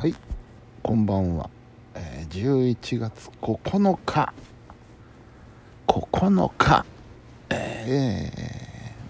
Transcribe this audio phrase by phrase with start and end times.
[0.00, 0.14] はい。
[0.82, 1.50] こんばんは、
[1.94, 4.32] えー、11月9日
[5.86, 6.86] 9日
[7.50, 8.32] え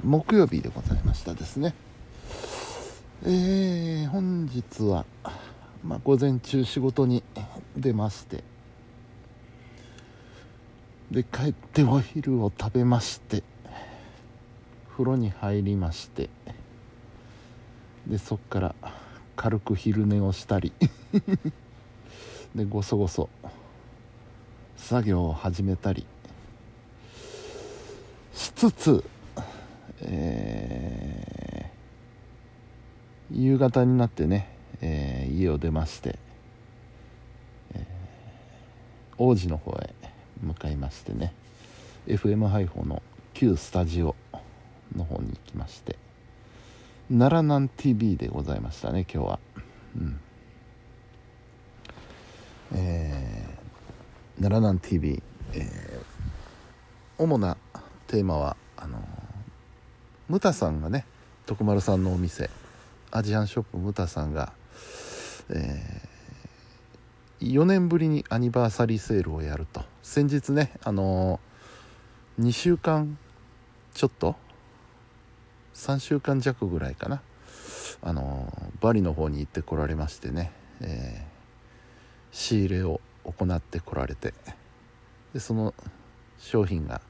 [0.03, 1.75] ー、木曜日でございましたですね。
[3.23, 5.05] えー、本日は、
[5.85, 7.23] まあ、午前中仕事に
[7.77, 8.43] 出まして。
[11.13, 13.45] で帰ってお昼を食べまして。
[14.91, 16.31] 風呂に入りまして。
[18.09, 18.75] でそっから
[19.41, 20.71] 軽く昼寝をしたり。
[22.55, 23.31] でごそごそ。
[24.77, 26.05] 作業を始めたり。
[28.35, 29.03] しつつ、
[30.03, 34.47] えー、夕方になってね、
[34.83, 36.19] えー、家を出まして、
[37.73, 39.95] えー、王子の方へ
[40.43, 41.33] 向かいましてね。
[42.07, 44.15] FM 配報の旧スタジオ
[44.95, 46.10] の方に行きまして。
[47.11, 49.41] 奈良南 TV でございましたね今日は。
[49.97, 50.21] うん。
[52.73, 55.21] えー、奈良南 TV、
[55.55, 56.03] えー、
[57.19, 57.57] 主な
[58.07, 59.01] テーマはあの
[60.29, 61.05] ムタさんがね
[61.47, 62.49] 徳丸さんのお店
[63.11, 64.53] アジアンショップムタさんが、
[65.49, 69.83] えー、4年ぶりにアニバーサリーセールをやると。
[70.05, 71.41] 先日ねあの
[72.39, 73.19] 2週間
[73.95, 74.37] ちょっと
[75.81, 77.23] 3週間弱ぐらいかな。
[78.03, 84.35] あのバリの方に行ってこられましてね、えー、仕入れを行ってこられて。
[85.33, 85.75] でその
[86.39, 87.01] 商品が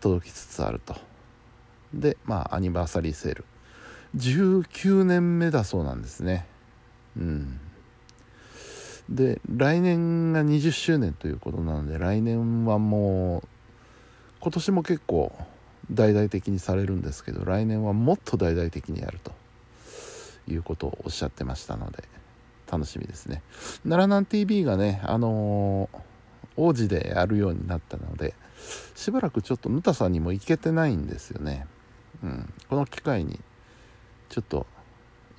[0.00, 0.94] 届きつつあると。
[1.92, 3.44] でまあアニバーサリーセール。
[4.16, 6.46] 19年目だそうなんですね。
[7.16, 7.60] うん。
[9.08, 13.48] で来年が20周年ということなので来年はもう
[14.40, 15.32] 今年も結構
[15.90, 19.32] 大々的にされるんですけど来年はもっと大々的にやると。
[20.52, 22.04] いうことをおっしゃってましたので
[22.70, 23.42] 楽しみですね。
[23.82, 25.98] 奈良南 TV がねあのー、
[26.56, 28.34] 王子でやるようになったので
[28.94, 31.66] しばらくちょっとヌタさんにも行けてないんですよね、
[32.22, 33.40] うん、この機会に
[34.28, 34.66] ちょっと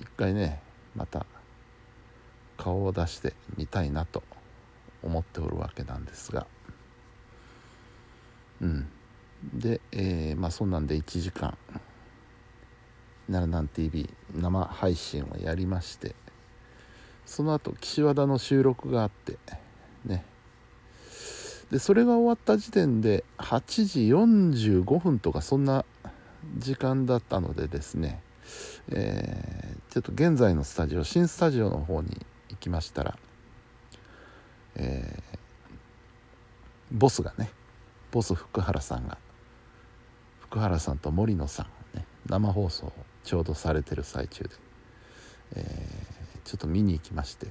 [0.00, 0.60] 一回ね
[0.94, 1.24] また
[2.58, 4.22] 顔を出してみたいなと
[5.02, 6.46] 思っておるわけなんですが。
[8.60, 8.88] うん。
[9.54, 11.56] で、えー、まあそんなんで1時間
[13.26, 16.14] 奈良南 TV 生配信をやりまして
[17.26, 19.38] その後岸和田の収録があって
[20.04, 20.24] ね。
[21.70, 24.00] でそれが終わった時点で8時
[24.82, 25.86] 45分とかそんな
[26.58, 28.20] 時間だったのでですね、
[28.90, 33.16] えー、ちょっと現在のスタジオ新スタジオの方に行きましたら、
[34.74, 35.38] えー、
[36.90, 37.48] ボスがね
[38.10, 39.16] ボス福原さんが
[40.52, 42.92] 福原さんと森野さん、ね、生放送
[43.24, 44.50] ちょうどされてる最中で、
[45.56, 47.46] えー、ちょっと見に行きまして。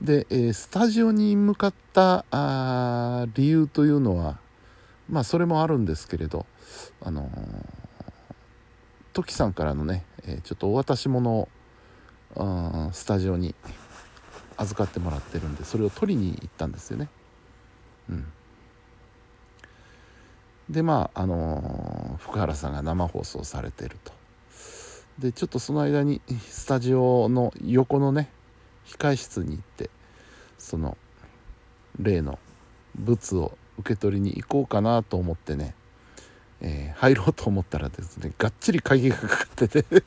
[0.00, 4.38] で、えー、スタジオに向かったあ理由というのは
[5.10, 6.46] まあそれもあるんですけれど
[7.02, 7.30] あのー、
[9.12, 11.48] トキさんからのね、えちょっとお渡し物を
[12.92, 13.54] スタジオに
[14.56, 17.10] 預かってもらってるんでそれを取りに行ったんですよね。
[18.08, 18.32] うん。
[20.70, 24.12] でまああの、福原さんが生放送されてると。
[25.18, 28.30] でちょっとその間にスタジオの横のね
[28.86, 29.90] 控室に行って
[30.58, 30.96] その
[31.98, 32.38] 例の
[32.96, 35.74] 物を受け取りに行こうかなと思ってね、
[36.60, 39.84] えー、入ろうと思ったらですねがっちり鍵がかかってて。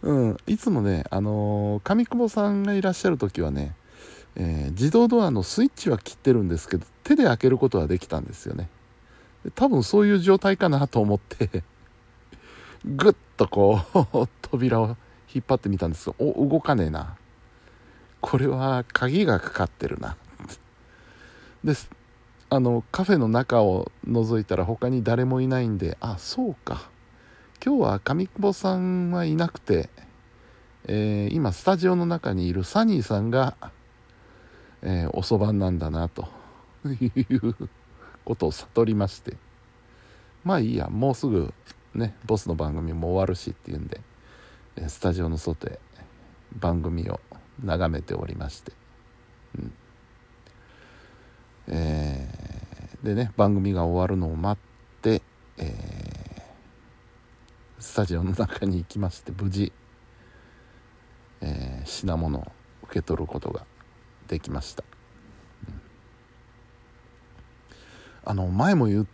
[0.00, 3.74] うんいつもねあのー、上久保さんがいらっしゃる時はね
[4.38, 8.68] えー、自動ドアのスイッチは切ってるんですけど手で開けることはできたんですよね。
[9.54, 11.62] 多分そういう状態かなと思って
[12.84, 14.96] ぐっとこう 扉を
[15.32, 17.16] 引っ張ってみたんですお動かねえな。
[18.20, 20.16] これは鍵がかかってるな。
[21.64, 21.90] です
[22.50, 26.90] あのカフェの中を覗いたら他に誰もいないんであそうか。
[27.64, 29.90] 今日は上久保さんはいなくて、
[30.84, 33.56] えー、今スタジオの中にいるサニーさんが
[34.82, 36.28] えー、遅番なんだなと。
[36.86, 37.54] いう
[38.24, 39.36] ことを悟りまして。
[40.44, 41.52] まあいいやもうすぐ
[41.94, 44.00] ねボスの番組も終わるしっていうんで
[44.86, 45.80] スタジオの外へ
[46.56, 47.20] 番組を
[47.62, 48.72] 眺めておりまして、
[49.58, 49.72] うん。
[51.68, 55.22] えー、でね番組が終わるのを待って、
[55.58, 59.72] えー、スタジオの中に行きまして無事、
[61.40, 62.52] えー、品物を
[62.84, 63.66] 受け取ることが
[64.28, 64.84] できました、
[65.68, 65.80] うん、
[68.24, 69.06] あの前も言っ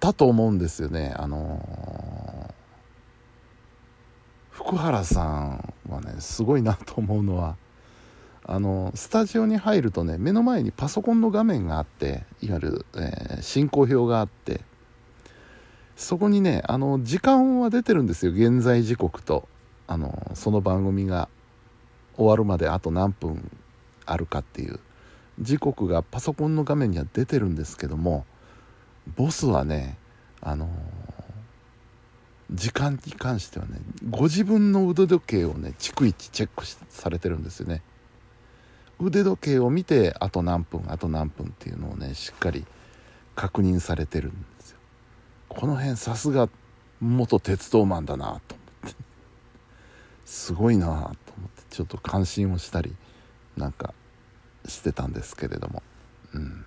[0.00, 1.14] たと思うんですよね。
[1.16, 2.54] あのー、
[4.50, 7.56] 福原さんはねすごいなと思うのは
[8.44, 14.62] あのスタジオに入るとね目の前にパソコンの画面があっていわゆる、えー、進行表があって
[15.96, 18.32] そこにねあの時間は出てるんですよ。
[18.32, 19.48] 現在時刻と
[19.86, 21.28] あのその番組が
[22.16, 23.50] 終わるまであと何分
[24.10, 24.80] あるかっていう。
[25.40, 28.26] 時刻がパソコンの画面には出てるんですけども
[29.16, 29.96] ボスはね
[30.40, 30.68] あの
[32.50, 33.78] 時間に関してはね
[34.10, 37.82] ご自分の腕時計をね逐一チェックされてるんですよね。
[39.00, 42.66] 腕時計を見てあと何分あと何分っていうのをねしっかり
[43.36, 44.78] 確認されてるんですよ。
[45.48, 46.48] この辺さすが
[47.00, 48.96] 元鉄道マンだなと思って。
[50.24, 51.16] すごいなと思って
[51.70, 52.94] ちょっと感心をしたり
[53.58, 53.94] なんか
[54.66, 55.82] してたんですけれども。
[56.34, 56.64] うん。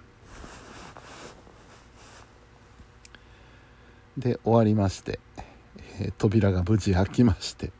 [4.18, 5.20] で終わりまして、
[6.00, 7.72] えー、扉が無事開きまして。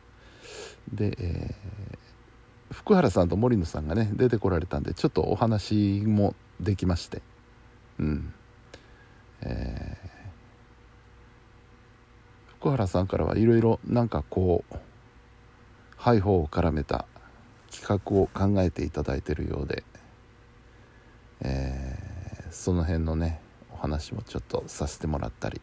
[0.92, 2.02] で、えー
[2.72, 7.22] 福原さんと森野さんがね出てこられたんでちょっとお話もできまして。
[7.98, 8.34] うん。
[9.42, 10.08] えー、
[12.58, 14.76] 福原さんからはいろいろなんかこう
[15.96, 17.06] ハイホーを絡めた
[17.72, 19.82] 企画を考えていただいてるようで、
[21.40, 23.40] えー、その辺のね
[23.72, 25.60] お話もちょっとさせてもらったり。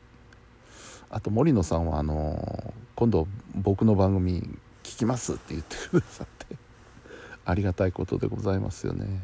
[1.12, 4.42] あと森野さんはあの今度僕の番組
[4.84, 6.56] 聞きますって言ってくださって
[7.46, 9.20] ありがたいことでございますよね本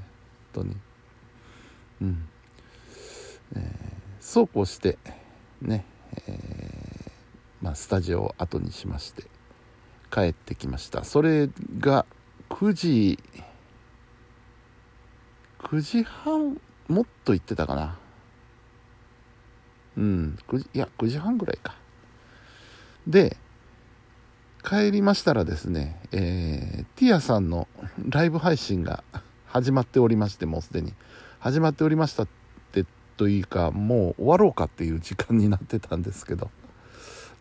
[0.53, 0.77] 当に。
[2.01, 2.27] うん。
[3.55, 4.97] えー、そうこうして
[5.61, 5.85] ね、
[6.25, 7.11] えー、
[7.61, 9.23] まあ、スタジオを後にしまして
[10.11, 11.03] 帰ってきました。
[11.03, 11.49] それ
[11.79, 12.05] が
[12.55, 13.19] 9時
[15.59, 16.57] 9時半
[16.87, 17.97] もっと行ってたかな。
[19.97, 21.75] うん9時いや9時半ぐらいか。
[23.07, 23.35] で
[24.63, 27.67] 帰りましたらですね、えー、ティアさんの
[28.07, 29.03] ライブ配信が
[29.47, 30.93] 始まっておりましてもうすでに。
[31.39, 32.27] 始まっておりましたっ
[32.71, 32.85] て
[33.17, 36.49] というかもう終わろうかっていう時間になってたんですけど。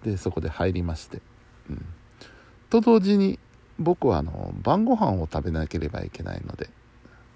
[0.02, 1.22] でそこで入りまして、
[1.70, 1.86] うん、
[2.68, 3.38] と同時に
[3.78, 6.70] 僕はあの晩ご飯を食べなければいけないので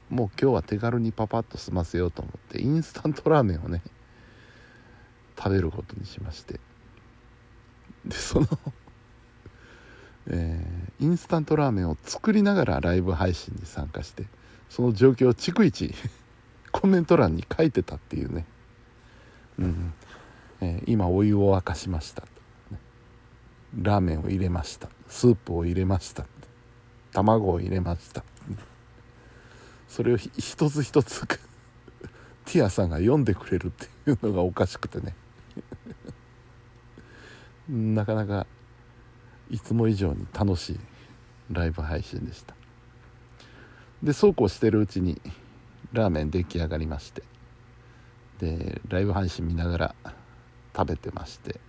[0.09, 3.83] もう今日は手軽にパパッと済ませようと思ってインスタントラーメンをね
[5.37, 6.61] 食べることにしまして。
[8.05, 8.47] でその
[10.31, 14.27] えー、インスタントラーメンを作りながらライブ配信に参加して
[14.69, 15.95] その状況を逐一
[16.71, 18.45] コメント欄に書いてたっていうね、
[19.59, 19.95] うん。
[20.61, 22.25] えー、今お湯を沸かしました。
[23.81, 24.89] ラーメンを入れました。
[25.09, 26.27] スープを入れました。
[27.13, 28.23] 卵を入れました。
[29.89, 35.15] それを一つ一つティアさんが読んでくれるっていうのがおかしくてね。
[37.69, 38.47] なかなか
[39.51, 40.81] いつも以上に楽しい
[41.51, 42.55] ライブ配信でした。
[44.03, 45.21] でそうこうしてるうちに
[45.93, 47.23] ラーメン出来上がりまして。
[48.39, 49.95] でライブ配信見ながら
[50.77, 51.61] 食べてまして。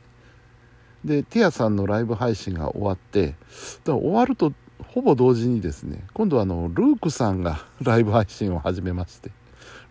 [1.04, 3.36] でティアさんのライブ配信が終わって
[3.84, 4.54] だ終わると
[4.88, 9.32] ほぼ同時にですね今度はあのルークさんが ライブ配信を始めまして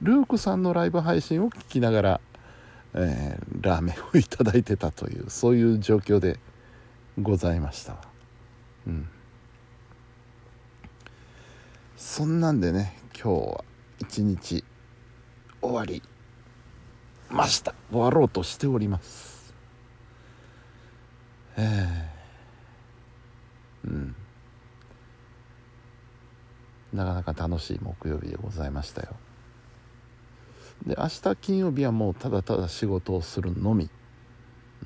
[0.03, 2.21] ルークさんのライブ配信を聞きながら、
[2.95, 6.39] えー、ラーメンをいただいてたというそういう状況で
[7.21, 7.97] ございました。
[8.87, 9.09] うん。
[11.97, 13.65] そんなんでね今日は
[13.99, 14.65] 一日
[15.61, 16.03] 終わり
[17.29, 17.75] ました。
[17.91, 19.28] 終わろうとしております、
[23.85, 24.15] うん。
[26.93, 29.17] なかなか楽しい木曜日でございましたよ。
[30.87, 33.91] で明日金曜日はもうただただ仕事をするのみ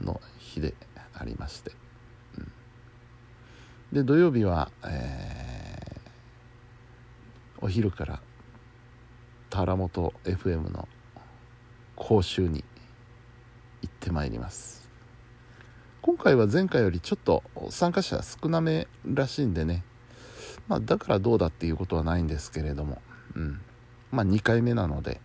[0.01, 0.75] の日で
[1.15, 1.73] ありまして。
[2.39, 2.53] うん。
[3.93, 8.21] で土曜日は、えー、お昼から
[9.51, 10.89] 田原本 FM の
[11.95, 12.65] 講習に
[13.83, 14.82] 行ってまいります。
[16.03, 19.85] 今回は前回よりちょっと参加者少なめらしいんでね。
[20.67, 23.01] まあだからどうだっていうことはないんですけれども。
[23.37, 23.61] うん。
[24.11, 25.21] まあ2回目なので、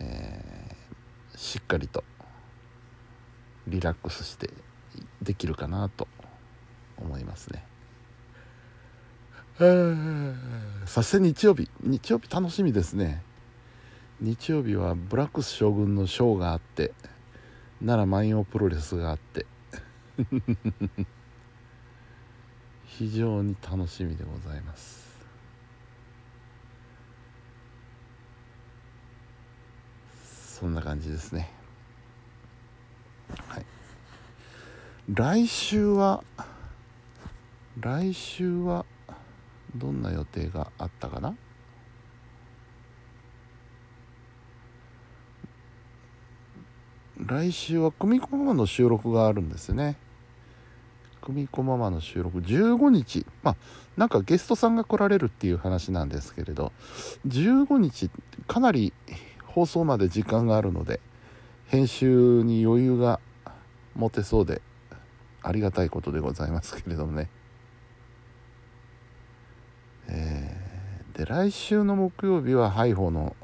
[0.00, 2.02] えー、しっかりと
[3.68, 4.50] リラックスして
[5.22, 6.08] できるかなと
[6.98, 7.64] 思いますね。
[10.86, 11.70] そして日曜日。
[11.80, 13.22] 日曜日楽しみですね。
[14.20, 16.92] 日曜日はブラックス将軍のショーがあって
[17.84, 19.44] 奈良万葉プロレスがあって。
[22.86, 25.02] 非常に楽しみでございます。
[30.60, 31.50] そんな感じですね。
[33.48, 33.66] はい。
[35.12, 36.22] 来週は
[37.80, 38.86] 来週は
[39.74, 41.34] どんな予定があったかな？
[47.32, 49.96] 来週は組子ママの収録があるんですね。
[51.22, 52.40] 組子ママの収録。
[52.40, 53.24] 15日。
[53.42, 53.56] まあ
[53.96, 56.72] なんかゲストさんが来られるっていう話なんですけれど。
[57.26, 58.10] 15日
[58.46, 58.92] かなり
[59.46, 61.00] 放送まで時間があるので
[61.68, 63.18] 編集に余裕が
[63.96, 64.60] 持てそうで
[65.42, 67.30] ありがたいことでございますけれどもね。
[70.08, 73.34] えー、で来週の木曜日はハイホの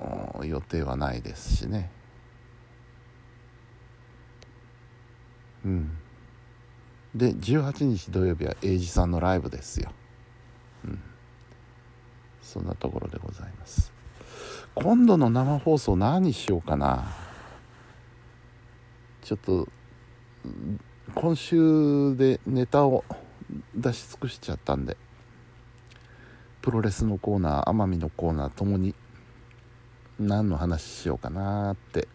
[0.45, 1.91] 予定はないですしね。
[5.65, 5.91] うん。
[7.15, 9.91] で18日土曜日は英二さんのライブですよ。
[10.85, 11.03] うん。
[12.43, 13.93] そんなところでございます。
[14.75, 17.09] 今度の生放送何しようかな。
[19.23, 19.69] ちょっと
[21.15, 23.05] 今週でネタを
[23.75, 24.97] 出し尽くしちゃったんで。
[26.61, 28.95] プロレスのコーナー奄美のコーナーともに
[30.19, 32.09] 何の話しようかなって、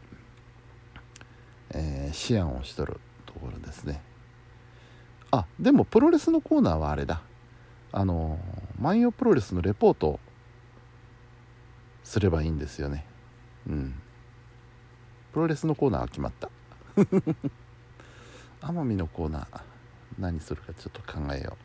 [1.71, 2.99] えー、思案をしとる。
[3.43, 4.01] ころですね。
[5.31, 7.21] あでもプロレスのコーナーはあれだ。
[7.91, 8.39] あの
[8.79, 10.19] 万葉プロレスのレポート
[12.03, 13.05] すればいいんですよね。
[13.67, 13.95] うん。
[15.31, 16.49] プロレスのコーナーは決まった。
[18.61, 19.61] 奄美のコーナー
[20.19, 21.57] 何するかちょっと考えよ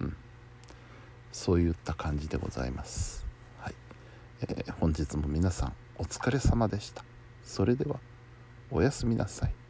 [0.00, 0.04] う。
[0.04, 0.16] うん。
[1.32, 3.26] そういった感じでございます。
[3.60, 3.74] はい、
[4.42, 7.04] えー、本日も皆さんお疲れ様でした。
[7.44, 8.00] それでは
[8.70, 9.65] おやすみなさい。